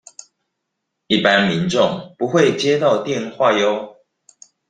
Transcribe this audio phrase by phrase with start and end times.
[1.05, 3.97] 一般民眾不會接到電話唷